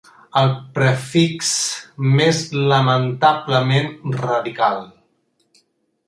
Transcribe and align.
El 0.39 0.47
prefix 0.77 1.49
més 2.13 2.39
lamentablement 2.71 4.17
radical. 4.23 4.81